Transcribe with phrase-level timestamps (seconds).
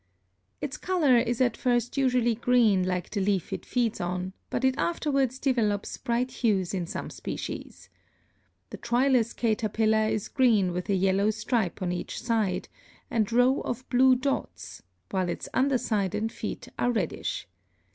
[0.61, 4.73] Its color is at first usually green like the leaf it feeds on, but it
[4.79, 7.87] afterwards develops bright hues in some species.
[8.71, 12.67] The Troilus caterpillar is green with a yellow stripe on each side,
[13.11, 17.47] and row of blue dots, while its under side and feet are reddish.